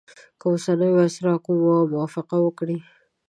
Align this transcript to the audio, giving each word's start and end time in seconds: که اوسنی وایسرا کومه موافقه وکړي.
که 0.39 0.45
اوسنی 0.51 0.89
وایسرا 0.93 1.33
کومه 1.45 1.75
موافقه 1.91 2.37
وکړي. 2.41 2.77